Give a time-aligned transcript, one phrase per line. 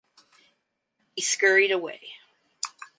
[1.15, 2.13] He scurried away.